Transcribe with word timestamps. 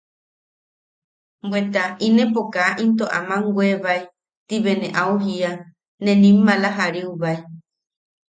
–Bweta 1.47 1.83
inepo 2.07 2.41
kaa 2.53 2.77
into 2.83 3.05
aman 3.17 3.43
weebae 3.55 3.99
–ti 4.45 4.55
bea 4.63 4.79
ne 4.81 4.87
au 5.01 5.11
jiia 5.23 5.51
-ne 5.61 6.11
nim 6.21 6.37
maala 6.45 6.69
jariubae. 6.77 7.35